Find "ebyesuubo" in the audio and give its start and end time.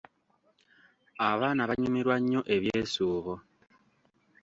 2.55-3.33